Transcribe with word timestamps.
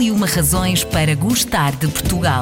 E 0.00 0.10
uma 0.10 0.26
razões 0.26 0.82
para 0.82 1.14
gostar 1.14 1.76
de 1.76 1.86
Portugal. 1.86 2.40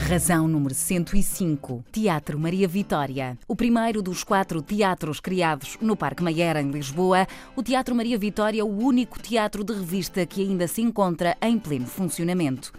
Razão 0.00 0.48
número 0.48 0.74
105. 0.74 1.84
Teatro 1.92 2.36
Maria 2.36 2.66
Vitória. 2.66 3.38
O 3.46 3.54
primeiro 3.54 4.02
dos 4.02 4.24
quatro 4.24 4.60
teatros 4.60 5.20
criados 5.20 5.78
no 5.80 5.94
Parque 5.94 6.20
Mayer, 6.20 6.56
em 6.56 6.72
Lisboa, 6.72 7.28
o 7.54 7.62
Teatro 7.62 7.94
Maria 7.94 8.18
Vitória 8.18 8.60
é 8.60 8.64
o 8.64 8.76
único 8.76 9.20
teatro 9.20 9.62
de 9.62 9.72
revista 9.72 10.26
que 10.26 10.42
ainda 10.42 10.66
se 10.66 10.82
encontra 10.82 11.36
em 11.40 11.56
pleno 11.60 11.86
funcionamento. 11.86 12.72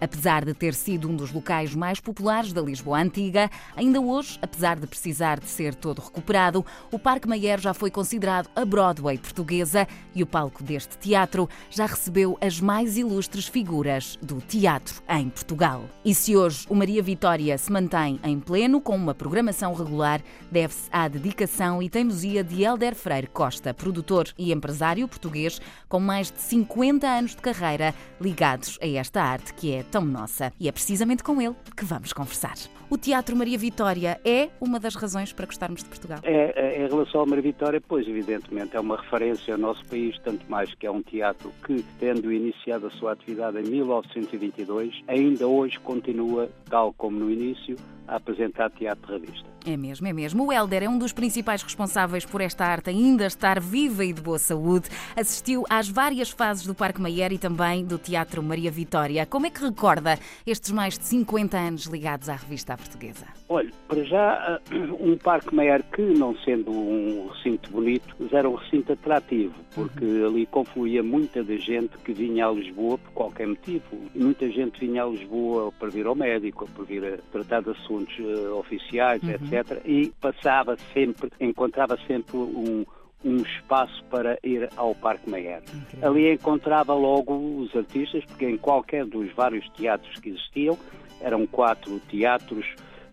Apesar 0.00 0.44
de 0.44 0.54
ter 0.54 0.74
sido 0.74 1.08
um 1.08 1.16
dos 1.16 1.32
locais 1.32 1.74
mais 1.74 2.00
populares 2.00 2.52
da 2.52 2.60
Lisboa 2.60 3.00
antiga, 3.00 3.50
ainda 3.76 4.00
hoje, 4.00 4.38
apesar 4.40 4.78
de 4.78 4.86
precisar 4.86 5.40
de 5.40 5.48
ser 5.48 5.74
todo 5.74 6.00
recuperado, 6.00 6.64
o 6.92 6.98
Parque 6.98 7.28
Mayer 7.28 7.60
já 7.60 7.74
foi 7.74 7.90
considerado 7.90 8.48
a 8.54 8.64
Broadway 8.64 9.18
portuguesa 9.18 9.86
e 10.14 10.22
o 10.22 10.26
palco 10.26 10.62
deste 10.62 10.96
teatro 10.98 11.48
já 11.70 11.86
recebeu 11.86 12.38
as 12.40 12.60
mais 12.60 12.96
ilustres 12.96 13.48
figuras 13.48 14.18
do 14.22 14.40
teatro 14.40 15.02
em 15.08 15.28
Portugal. 15.28 15.84
E 16.04 16.14
se 16.14 16.36
hoje 16.36 16.66
o 16.68 16.74
Maria 16.74 17.02
Vitória 17.02 17.56
se 17.58 17.72
mantém 17.72 18.20
em 18.22 18.38
pleno 18.38 18.80
com 18.80 18.94
uma 18.94 19.14
programação 19.14 19.74
regular, 19.74 20.20
deve-se 20.50 20.88
à 20.92 21.08
dedicação 21.08 21.82
e 21.82 21.88
teimosia 21.88 22.44
de 22.44 22.62
Helder 22.62 22.94
Freire 22.94 23.26
Costa, 23.26 23.74
produtor 23.74 24.28
e 24.38 24.52
empresário 24.52 25.08
português 25.08 25.60
com 25.88 25.98
mais 25.98 26.30
de 26.30 26.40
50 26.40 27.06
anos 27.06 27.30
de 27.32 27.42
carreira 27.42 27.94
ligados 28.20 28.78
a 28.80 28.86
esta 28.86 29.22
arte 29.22 29.52
que 29.54 29.72
é 29.72 29.82
tão 29.90 30.04
nossa. 30.04 30.52
E 30.60 30.68
é 30.68 30.72
precisamente 30.72 31.22
com 31.22 31.40
ele 31.40 31.54
que 31.76 31.84
vamos 31.84 32.12
conversar. 32.12 32.54
O 32.90 32.96
Teatro 32.96 33.36
Maria 33.36 33.58
Vitória 33.58 34.18
é 34.24 34.48
uma 34.60 34.80
das 34.80 34.94
razões 34.94 35.32
para 35.32 35.44
gostarmos 35.44 35.82
de 35.82 35.88
Portugal? 35.88 36.20
É, 36.22 36.52
é, 36.56 36.84
em 36.84 36.88
relação 36.88 37.20
ao 37.20 37.26
Maria 37.26 37.42
Vitória, 37.42 37.82
pois, 37.86 38.08
evidentemente, 38.08 38.76
é 38.76 38.80
uma 38.80 38.96
referência 38.96 39.54
ao 39.54 39.60
nosso 39.60 39.84
país, 39.86 40.18
tanto 40.24 40.50
mais 40.50 40.74
que 40.74 40.86
é 40.86 40.90
um 40.90 41.02
teatro 41.02 41.52
que, 41.66 41.84
tendo 41.98 42.32
iniciado 42.32 42.86
a 42.86 42.90
sua 42.90 43.12
atividade 43.12 43.58
em 43.58 43.70
1922, 43.70 45.02
ainda 45.06 45.46
hoje 45.46 45.78
continua, 45.80 46.48
tal 46.70 46.94
como 46.94 47.18
no 47.18 47.30
início, 47.30 47.76
a 48.08 48.16
apresentar 48.16 48.70
teatro 48.70 49.12
revista. 49.12 49.46
É 49.66 49.76
mesmo, 49.76 50.06
é 50.06 50.12
mesmo. 50.12 50.46
O 50.46 50.52
Helder 50.52 50.84
é 50.84 50.88
um 50.88 50.98
dos 50.98 51.12
principais 51.12 51.62
responsáveis 51.62 52.24
por 52.24 52.40
esta 52.40 52.64
arte 52.64 52.88
ainda 52.88 53.26
estar 53.26 53.60
viva 53.60 54.04
e 54.04 54.12
de 54.12 54.22
boa 54.22 54.38
saúde. 54.38 54.88
Assistiu 55.14 55.64
às 55.68 55.88
várias 55.88 56.30
fases 56.30 56.66
do 56.66 56.74
Parque 56.74 57.00
Mayer 57.00 57.32
e 57.32 57.38
também 57.38 57.84
do 57.84 57.98
Teatro 57.98 58.42
Maria 58.42 58.70
Vitória. 58.70 59.26
Como 59.26 59.46
é 59.46 59.50
que 59.50 59.62
recorda 59.62 60.18
estes 60.46 60.70
mais 60.70 60.98
de 60.98 61.04
50 61.04 61.56
anos 61.56 61.84
ligados 61.84 62.28
à 62.28 62.36
revista 62.36 62.76
portuguesa? 62.76 63.26
Olha, 63.48 63.70
para 63.86 64.04
já, 64.04 64.60
um 65.00 65.16
Parque 65.16 65.54
Mayer 65.54 65.82
que, 65.92 66.02
não 66.02 66.36
sendo 66.38 66.70
um 66.70 67.28
recinto 67.28 67.70
bonito, 67.70 68.16
era 68.32 68.48
um 68.48 68.54
recinto 68.54 68.92
atrativo, 68.92 69.54
porque 69.74 70.04
uhum. 70.04 70.26
ali 70.26 70.46
confluía 70.46 71.02
muita 71.02 71.42
da 71.42 71.56
gente 71.56 71.96
que 72.04 72.12
vinha 72.12 72.46
a 72.46 72.52
Lisboa 72.52 72.98
por 72.98 73.10
qualquer 73.12 73.46
motivo. 73.48 73.84
Muita 74.14 74.48
gente 74.50 74.80
vinha 74.80 75.04
a 75.04 75.06
Lisboa 75.06 75.72
para 75.78 75.88
vir 75.88 76.06
ao 76.06 76.14
médico, 76.14 76.68
para 76.70 76.84
vir 76.84 77.04
a 77.04 77.16
tratar 77.32 77.62
de 77.62 77.70
assuntos 77.98 78.18
uh, 78.18 78.56
oficiais, 78.58 79.22
uhum. 79.22 79.30
etc 79.30 79.80
e 79.84 80.12
passava 80.20 80.76
sempre, 80.92 81.30
encontrava 81.40 81.98
sempre 82.06 82.36
um, 82.36 82.84
um 83.24 83.36
espaço 83.38 84.04
para 84.10 84.38
ir 84.42 84.68
ao 84.76 84.94
Parque 84.94 85.28
Mayer. 85.28 85.62
Ali 86.02 86.32
encontrava 86.32 86.94
logo 86.94 87.34
os 87.60 87.74
artistas, 87.74 88.24
porque 88.24 88.46
em 88.46 88.56
qualquer 88.56 89.04
dos 89.04 89.32
vários 89.34 89.68
teatros 89.70 90.18
que 90.20 90.30
existiam, 90.30 90.78
eram 91.20 91.46
quatro 91.46 91.98
teatros 92.08 92.64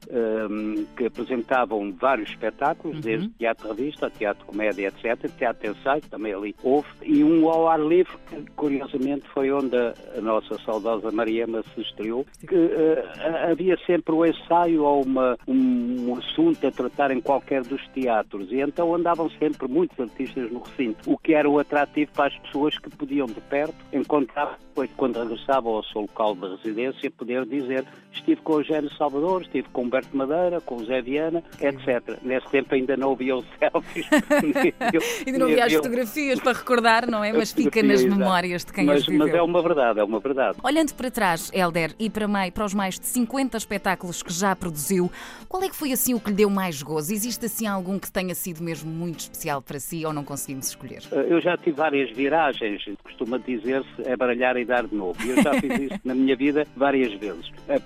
um, 0.09 0.86
que 0.95 1.06
apresentavam 1.06 1.92
vários 1.94 2.30
espetáculos, 2.30 2.98
uhum. 2.98 3.02
desde 3.02 3.30
teatro 3.30 3.70
revista, 3.70 4.09
teatro 4.09 4.45
comédia, 4.45 4.88
etc., 4.88 5.30
teatro 5.38 5.72
ensaio, 5.72 6.02
também 6.09 6.34
ali 6.34 6.56
houve, 6.64 6.88
e 7.03 7.23
um 7.23 7.50
ao 7.50 7.67
ar 7.67 7.80
livre, 7.80 8.14
que 8.28 8.42
curiosamente 8.56 9.28
foi 9.30 9.52
onde 9.52 9.76
a, 9.76 10.22
nossa 10.22 10.58
saudosa 10.59 11.11
Mariema 11.11 11.64
se 11.73 11.81
estreou, 11.81 12.26
que 12.48 12.56
uh, 12.56 13.52
havia 13.52 13.78
sempre 13.86 14.14
o 14.14 14.26
ensaio 14.26 14.83
ou 14.83 15.04
uma, 15.04 15.38
um 15.48 16.15
assunto 16.17 16.65
a 16.65 16.71
tratar 16.71 17.11
em 17.11 17.21
qualquer 17.21 17.64
dos 17.64 17.86
teatros, 17.89 18.52
e 18.52 18.61
então 18.61 18.94
andavam 18.94 19.30
sempre 19.32 19.67
muitos 19.67 19.99
artistas 19.99 20.52
no 20.52 20.60
recinto, 20.60 21.11
o 21.11 21.17
que 21.17 21.33
era 21.33 21.49
o 21.49 21.60
atrativo 21.60 22.11
para 22.14 22.27
as 22.27 22.38
pessoas 22.39 22.77
que 22.77 22.89
podiam 22.89 23.27
de 23.27 23.42
perto 23.42 23.76
encontrar, 23.94 24.58
depois 24.67 24.89
quando 24.98 25.20
regressavam 25.20 25.73
ao 25.73 25.83
seu 25.86 26.02
local 26.02 26.36
de 26.36 26.48
residência, 26.48 27.11
poder 27.11 27.45
dizer 27.45 27.86
estive 28.15 28.42
com 28.42 28.53
o 28.53 28.59
Eugênio 28.59 28.92
Salvador, 28.95 29.42
estive 29.43 29.67
com 29.70 29.83
Humberto 29.83 30.15
Madeira, 30.15 30.61
com 30.61 30.76
o 30.76 30.86
Zé 30.86 31.02
Viana, 31.02 31.43
etc. 31.59 32.17
Nesse 32.23 32.48
tempo 32.49 32.73
ainda 32.73 32.98
não 32.98 33.11
havia 33.11 33.36
os 33.36 33.45
selfies. 33.59 34.08
ainda 35.26 35.39
não 35.39 35.48
havia 35.48 35.65
as 35.65 35.73
fotografias 35.73 36.39
para 36.39 36.53
recordar, 36.53 37.09
não 37.09 37.23
é? 37.23 37.31
Mas 37.31 37.52
fica 37.52 37.83
nas 37.83 38.03
memórias 38.03 38.65
de 38.65 38.73
quem 38.73 38.86
mas, 38.86 39.02
as 39.02 39.05
viveu. 39.05 39.26
Mas 39.26 39.36
é 39.36 39.42
uma 39.42 39.61
verdade, 39.61 39.99
é 39.99 40.03
uma 40.03 40.20
verdade. 40.20 40.58
Olhando 40.64 40.93
para 40.93 41.11
trás, 41.11 41.52
Helder, 41.53 41.93
e 41.99 42.09
para, 42.09 42.27
mei, 42.27 42.52
para 42.52 42.65
os 42.65 42.73
mais 42.73 42.99
de 42.99 43.05
50 43.05 43.58
espetáculos 43.58 44.23
que 44.23 44.33
já 44.33 44.55
produziu, 44.55 45.11
qual 45.47 45.64
é 45.64 45.70
que 45.70 45.76
foi 45.76 45.92
assim 45.92 46.14
o 46.14 46.20
que 46.20 46.30
lhe 46.30 46.36
deu 46.36 46.49
mais 46.49 46.82
gozo? 46.82 47.14
Existe 47.14 47.45
assim 47.45 47.67
algum 47.67 47.99
que 47.99 48.11
tenha 48.11 48.33
sido 48.33 48.64
mesmo 48.64 48.89
muito 48.89 49.21
especial 49.21 49.61
para 49.61 49.80
si 49.80 50.05
ou 50.05 50.14
não 50.14 50.23
conseguimos 50.23 50.67
escolher? 50.67 51.02
Eh, 51.11 51.27
eu 51.30 51.42
já 51.42 51.58
tive 51.58 51.76
várias 51.77 52.11
viragens, 52.11 52.83
costuma 53.03 53.37
dizer-se 53.37 53.87
é 54.03 54.15
baralhar 54.15 54.58
e 54.58 54.65
dar 54.65 54.87
de 54.87 54.95
novo. 54.95 55.21
E 55.23 55.30
eu 55.30 55.42
já 55.42 55.53
fiz 55.53 55.80
isso 55.80 55.99
na 56.03 56.15
minha 56.15 56.36
vida 56.36 56.65
várias 56.76 57.14
vezes. 57.14 57.52
Eh, 57.67 57.80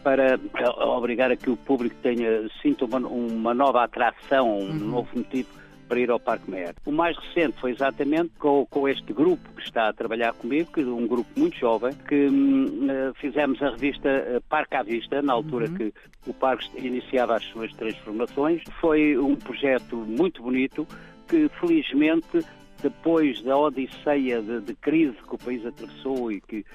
para 0.51 0.67
eh, 0.67 0.85
obrigar 0.85 1.31
a 1.31 1.35
que 1.35 1.49
o 1.49 1.57
público 1.57 1.95
tenha, 2.01 2.49
sinta 2.61 2.85
uma, 2.85 2.99
uma 2.99 3.53
nova 3.53 3.83
atração, 3.83 4.59
um 4.59 4.69
uhum. 4.69 4.73
novo 4.73 5.09
motivo 5.15 5.59
para 5.87 5.99
ir 5.99 6.11
ao 6.11 6.19
Parque 6.19 6.49
Meyer. 6.49 6.75
O 6.85 6.91
mais 6.91 7.17
recente 7.17 7.59
foi 7.59 7.71
exatamente 7.71 8.31
com, 8.37 8.65
com, 8.69 8.87
este 8.87 9.11
grupo 9.11 9.49
que 9.55 9.63
está 9.63 9.89
a 9.89 9.93
trabalhar 9.93 10.33
comigo, 10.33 10.71
que 10.71 10.81
é 10.81 10.85
um 10.85 11.07
grupo 11.07 11.27
muito 11.35 11.57
jovem, 11.57 11.91
que 12.07 12.27
eh, 12.27 13.11
fizemos 13.15 13.61
a 13.63 13.71
revista 13.71 14.07
uh, 14.07 14.41
Parque 14.47 14.75
à 14.75 14.83
Vista, 14.83 15.21
na 15.21 15.33
altura 15.33 15.67
uhum. 15.67 15.75
que 15.75 15.93
o 16.27 16.33
parque 16.33 16.69
iniciava 16.77 17.35
as 17.35 17.43
suas 17.45 17.73
transformações. 17.73 18.61
Foi 18.79 19.17
um 19.17 19.35
projeto 19.35 19.95
muito 19.95 20.43
bonito 20.43 20.87
que 21.27 21.49
felizmente 21.59 22.45
depois 22.81 23.41
da 23.41 23.57
odisseia 23.57 24.41
de, 24.41 24.61
de, 24.61 24.73
crise 24.75 25.15
que 25.27 25.35
o 25.35 25.37
país 25.37 25.65
atravessou 25.65 26.31
e 26.31 26.41
que 26.41 26.65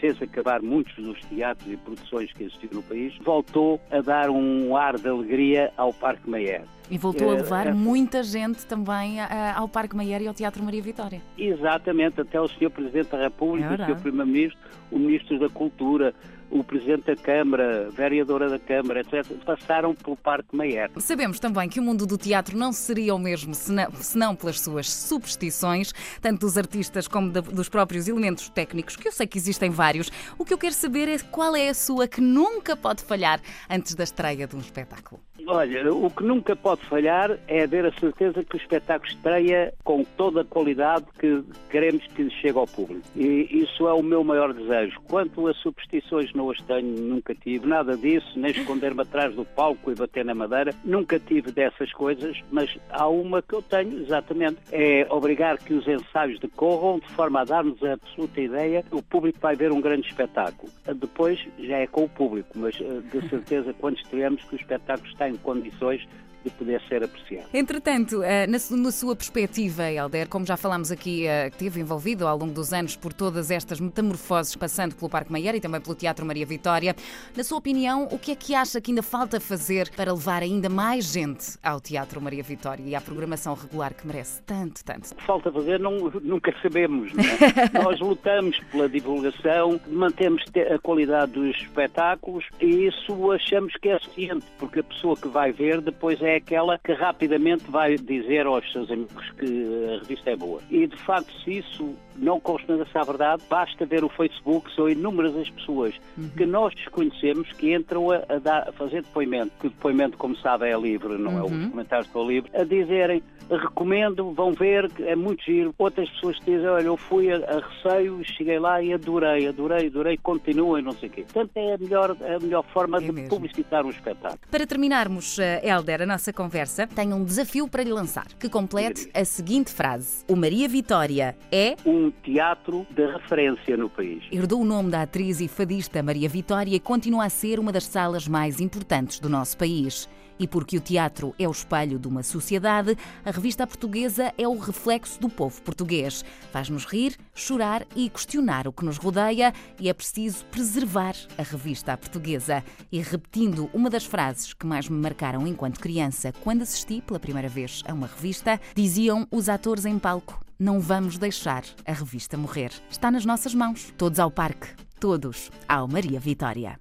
fez 0.00 0.20
acabar 0.20 0.60
muitos 0.62 0.94
dos 0.96 1.20
teatros 1.26 1.70
e 1.70 1.76
produções 1.76 2.32
que 2.32 2.44
existiam 2.44 2.70
no 2.74 2.82
país, 2.82 3.16
voltou 3.24 3.80
a 3.90 4.00
dar 4.00 4.30
um 4.30 4.76
ar 4.76 4.98
de 4.98 5.08
alegria 5.08 5.72
ao 5.76 5.92
Parque 5.92 6.28
Mayer. 6.28 6.62
E 6.90 6.98
voltou 6.98 7.30
a 7.30 7.34
eh, 7.34 7.36
levar 7.36 7.66
é, 7.68 7.72
muita 7.72 8.22
gente 8.22 8.66
também 8.66 9.18
ao 9.54 9.68
Parque 9.68 9.94
Mayer 9.94 10.22
e 10.22 10.28
ao 10.28 10.34
Teatro 10.34 10.62
Maria 10.62 10.82
Vitória. 10.82 11.20
Exatamente, 11.38 12.20
até 12.20 12.40
o 12.40 12.48
Sr. 12.48 12.70
Presidente 12.70 13.10
da 13.10 13.18
República, 13.18 13.68
é 13.68 13.74
o 13.74 13.86
Sr. 13.86 14.02
Primeiro-Ministro, 14.02 14.58
o 14.90 14.98
Ministro 14.98 15.38
da 15.38 15.48
Cultura, 15.48 16.14
o 16.60 16.64
Presidente 16.64 17.06
da 17.06 17.16
Câmara, 17.16 17.88
Vereadora 17.90 18.48
da 18.48 18.58
Câmara, 18.58 19.00
etc., 19.00 19.26
passaram 19.44 19.94
pelo 19.94 20.16
Parque 20.16 20.54
Mayer. 20.54 20.90
Sabemos 20.98 21.40
também 21.40 21.68
que 21.68 21.80
o 21.80 21.82
mundo 21.82 22.06
do 22.06 22.16
teatro 22.16 22.56
não 22.56 22.72
seria 22.72 23.14
o 23.14 23.18
mesmo 23.18 23.54
senão, 23.54 23.90
senão 23.92 24.34
pelas 24.34 24.60
suas 24.60 24.90
superstições, 24.90 25.92
tanto 26.20 26.40
dos 26.40 26.56
artistas 26.56 27.08
como 27.08 27.30
dos 27.30 27.68
próprios 27.68 28.08
elementos 28.08 28.48
técnicos, 28.48 28.96
que 28.96 29.08
eu 29.08 29.12
sei 29.12 29.26
que 29.26 29.38
existem 29.38 29.70
vários. 29.70 30.10
O 30.38 30.44
que 30.44 30.52
eu 30.52 30.58
quero 30.58 30.74
saber 30.74 31.08
é 31.08 31.18
qual 31.18 31.56
é 31.56 31.68
a 31.68 31.74
sua 31.74 32.06
que 32.06 32.20
nunca 32.20 32.76
pode 32.76 33.02
falhar 33.02 33.40
antes 33.68 33.94
da 33.94 34.04
estreia 34.04 34.46
de 34.46 34.56
um 34.56 34.60
espetáculo. 34.60 35.20
Olha, 35.46 35.92
o 35.92 36.10
que 36.10 36.22
nunca 36.22 36.54
pode 36.54 36.82
falhar 36.82 37.38
é 37.48 37.64
haver 37.64 37.86
a 37.86 37.92
certeza 37.98 38.44
que 38.44 38.56
o 38.56 38.58
espetáculo 38.58 39.10
estreia 39.10 39.72
com 39.82 40.04
toda 40.04 40.42
a 40.42 40.44
qualidade 40.44 41.06
que 41.18 41.42
queremos 41.70 42.06
que 42.08 42.30
chegue 42.30 42.58
ao 42.58 42.66
público. 42.66 43.02
E 43.16 43.48
isso 43.50 43.88
é 43.88 43.92
o 43.92 44.02
meu 44.02 44.22
maior 44.22 44.52
desejo. 44.52 45.00
Quanto 45.08 45.48
a 45.48 45.54
superstições, 45.54 46.32
não 46.58 46.66
tenho, 46.66 47.00
nunca 47.00 47.34
tive 47.34 47.66
nada 47.66 47.96
disso, 47.96 48.38
nem 48.38 48.50
esconder-me 48.50 49.02
atrás 49.02 49.34
do 49.34 49.44
palco 49.44 49.90
e 49.90 49.94
bater 49.94 50.24
na 50.24 50.34
madeira, 50.34 50.74
nunca 50.84 51.18
tive 51.18 51.50
dessas 51.52 51.92
coisas, 51.92 52.36
mas 52.50 52.76
há 52.90 53.06
uma 53.08 53.42
que 53.42 53.54
eu 53.54 53.62
tenho, 53.62 54.00
exatamente, 54.00 54.58
é 54.72 55.06
obrigar 55.10 55.58
que 55.58 55.74
os 55.74 55.86
ensaios 55.86 56.38
decorram 56.40 56.98
de 56.98 57.08
forma 57.10 57.40
a 57.40 57.44
dar-nos 57.44 57.82
a 57.82 57.94
absoluta 57.94 58.40
ideia 58.40 58.84
o 58.90 59.02
público 59.02 59.38
vai 59.40 59.56
ver 59.56 59.72
um 59.72 59.80
grande 59.80 60.08
espetáculo. 60.08 60.70
Depois 60.94 61.38
já 61.58 61.78
é 61.78 61.86
com 61.86 62.04
o 62.04 62.08
público, 62.08 62.50
mas 62.54 62.74
eh, 62.80 63.00
de 63.12 63.28
certeza 63.28 63.74
quando 63.74 63.98
estreamos 63.98 64.42
que 64.44 64.54
o 64.54 64.58
espetáculo 64.58 65.08
está 65.08 65.28
em 65.28 65.36
condições 65.36 66.06
de 66.44 66.50
poder 66.50 66.80
ser 66.88 67.04
apreciado. 67.04 67.46
Entretanto, 67.52 68.22
eh, 68.22 68.46
na 68.46 68.58
sua 68.90 69.14
perspectiva, 69.14 69.90
Helder, 69.90 70.28
como 70.28 70.46
já 70.46 70.56
falámos 70.56 70.90
aqui, 70.90 71.26
eh, 71.26 71.50
que 71.50 71.56
esteve 71.56 71.80
envolvido 71.80 72.26
ao 72.26 72.36
longo 72.36 72.52
dos 72.52 72.72
anos 72.72 72.96
por 72.96 73.12
todas 73.12 73.50
estas 73.50 73.80
metamorfoses, 73.80 74.56
passando 74.56 74.94
pelo 74.94 75.10
Parque 75.10 75.30
Mayer 75.30 75.54
e 75.54 75.60
também 75.60 75.80
pelo 75.80 75.94
Teatro 75.94 76.24
Maria 76.24 76.46
Vitória, 76.46 76.94
na 77.36 77.44
sua 77.44 77.58
opinião, 77.58 78.08
o 78.10 78.18
que 78.18 78.32
é 78.32 78.34
que 78.34 78.54
acha 78.54 78.80
que 78.80 78.90
ainda 78.90 79.02
falta 79.02 79.40
fazer 79.40 79.90
para 79.90 80.12
levar 80.12 80.42
ainda 80.42 80.68
mais 80.68 81.12
gente 81.12 81.58
ao 81.62 81.80
Teatro 81.80 82.20
Maria 82.20 82.42
Vitória 82.42 82.82
e 82.82 82.94
à 82.94 83.00
programação 83.00 83.54
regular 83.54 83.94
que 83.94 84.06
merece 84.06 84.42
tanto, 84.42 84.84
tanto? 84.84 85.14
Falta 85.26 85.52
fazer, 85.52 85.78
não, 85.78 86.10
nunca 86.22 86.54
sabemos. 86.62 87.12
Não 87.12 87.24
é? 87.24 87.70
Nós 87.82 88.00
lutamos 88.00 88.58
pela 88.70 88.88
divulgação, 88.88 89.80
mantemos 89.88 90.42
a 90.74 90.78
qualidade 90.78 91.32
dos 91.32 91.56
espetáculos 91.56 92.44
e 92.60 92.86
isso 92.86 93.32
achamos 93.32 93.74
que 93.74 93.88
é 93.88 93.98
suficiente, 93.98 94.46
porque 94.58 94.80
a 94.80 94.84
pessoa 94.84 95.16
que 95.16 95.28
vai 95.28 95.52
ver 95.52 95.80
depois 95.80 96.20
é 96.22 96.29
é 96.30 96.36
aquela 96.36 96.78
que 96.78 96.92
rapidamente 96.92 97.64
vai 97.70 97.96
dizer 97.96 98.46
aos 98.46 98.70
seus 98.72 98.90
amigos 98.90 99.30
que 99.38 99.86
a 99.86 99.98
revista 100.00 100.30
é 100.30 100.36
boa. 100.36 100.60
E, 100.70 100.86
de 100.86 100.96
facto, 100.96 101.32
se 101.42 101.58
isso 101.58 101.94
não 102.20 102.38
consta 102.38 102.76
dessa 102.76 103.02
verdade, 103.02 103.42
basta 103.48 103.84
ver 103.86 104.04
o 104.04 104.08
Facebook, 104.08 104.72
são 104.74 104.88
inúmeras 104.88 105.36
as 105.36 105.48
pessoas 105.50 105.94
uhum. 106.16 106.30
que 106.36 106.46
nós 106.46 106.74
desconhecemos 106.74 107.50
que 107.52 107.74
entram 107.74 108.10
a, 108.10 108.22
a, 108.28 108.38
dar, 108.38 108.68
a, 108.68 108.72
fazer 108.72 109.02
depoimento, 109.02 109.52
que 109.60 109.66
o 109.66 109.70
depoimento, 109.70 110.16
como 110.16 110.36
sabe, 110.36 110.68
é 110.68 110.78
livre, 110.78 111.16
não 111.18 111.32
uhum. 111.32 111.38
é? 111.38 111.42
Os 111.42 111.70
comentários 111.70 112.06
estão 112.06 112.28
livres, 112.28 112.54
a 112.54 112.64
dizerem 112.64 113.22
recomendo, 113.56 114.32
vão 114.32 114.52
ver, 114.52 114.90
é 115.00 115.16
muito 115.16 115.42
giro. 115.44 115.74
Outras 115.78 116.08
pessoas 116.10 116.36
dizem, 116.40 116.66
olha, 116.66 116.84
eu 116.84 116.96
fui 116.96 117.32
a, 117.32 117.36
a 117.36 117.60
receio, 117.60 118.22
cheguei 118.24 118.58
lá 118.58 118.82
e 118.82 118.92
adorei, 118.92 119.48
adorei, 119.48 119.86
adorei, 119.86 120.16
continuem, 120.16 120.82
não 120.82 120.92
sei 120.92 121.08
o 121.08 121.12
quê. 121.12 121.22
Portanto, 121.22 121.50
é 121.56 121.74
a 121.74 121.78
melhor, 121.78 122.10
a 122.20 122.38
melhor 122.38 122.64
forma 122.72 122.98
é 122.98 123.00
de 123.00 123.12
mesmo. 123.12 123.28
publicitar 123.28 123.84
um 123.84 123.90
espetáculo. 123.90 124.40
Para 124.50 124.66
terminarmos, 124.66 125.38
eh, 125.38 125.60
Helder, 125.64 126.02
a 126.02 126.06
nossa 126.06 126.32
conversa, 126.32 126.86
tenho 126.86 127.16
um 127.16 127.24
desafio 127.24 127.68
para 127.68 127.82
lhe 127.82 127.92
lançar, 127.92 128.26
que 128.38 128.48
complete 128.48 129.10
a 129.14 129.24
seguinte 129.24 129.72
frase. 129.72 130.24
O 130.28 130.36
Maria 130.36 130.68
Vitória 130.68 131.36
é... 131.50 131.76
Teatro 132.22 132.86
de 132.90 133.06
referência 133.06 133.76
no 133.76 133.88
país. 133.88 134.24
Herdou 134.30 134.60
o 134.62 134.64
nome 134.64 134.90
da 134.90 135.02
atriz 135.02 135.40
e 135.40 135.48
fadista 135.48 136.02
Maria 136.02 136.28
Vitória 136.28 136.74
e 136.74 136.80
continua 136.80 137.24
a 137.24 137.30
ser 137.30 137.58
uma 137.58 137.72
das 137.72 137.84
salas 137.84 138.26
mais 138.26 138.60
importantes 138.60 139.18
do 139.18 139.28
nosso 139.28 139.56
país. 139.56 140.08
E 140.40 140.48
porque 140.48 140.78
o 140.78 140.80
teatro 140.80 141.34
é 141.38 141.46
o 141.46 141.50
espelho 141.50 141.98
de 141.98 142.08
uma 142.08 142.22
sociedade, 142.22 142.96
a 143.22 143.30
revista 143.30 143.66
portuguesa 143.66 144.32
é 144.38 144.48
o 144.48 144.58
reflexo 144.58 145.20
do 145.20 145.28
povo 145.28 145.60
português. 145.60 146.24
Faz-nos 146.50 146.86
rir, 146.86 147.14
chorar 147.34 147.86
e 147.94 148.08
questionar 148.08 148.66
o 148.66 148.72
que 148.72 148.82
nos 148.82 148.96
rodeia 148.96 149.52
e 149.78 149.90
é 149.90 149.92
preciso 149.92 150.46
preservar 150.46 151.14
a 151.36 151.42
revista 151.42 151.94
portuguesa. 151.94 152.64
E 152.90 153.02
repetindo 153.02 153.68
uma 153.74 153.90
das 153.90 154.06
frases 154.06 154.54
que 154.54 154.66
mais 154.66 154.88
me 154.88 154.98
marcaram 154.98 155.46
enquanto 155.46 155.78
criança, 155.78 156.32
quando 156.40 156.62
assisti 156.62 157.02
pela 157.02 157.20
primeira 157.20 157.48
vez 157.48 157.82
a 157.86 157.92
uma 157.92 158.06
revista, 158.06 158.58
diziam 158.74 159.28
os 159.30 159.46
atores 159.46 159.84
em 159.84 159.98
palco: 159.98 160.40
Não 160.60 160.78
vamos 160.78 161.16
deixar 161.16 161.64
a 161.86 161.92
revista 161.94 162.36
morrer. 162.36 162.70
Está 162.90 163.10
nas 163.10 163.24
nossas 163.24 163.54
mãos. 163.54 163.94
Todos 163.96 164.18
ao 164.18 164.30
parque. 164.30 164.68
Todos 165.00 165.50
ao 165.66 165.88
Maria 165.88 166.20
Vitória. 166.20 166.78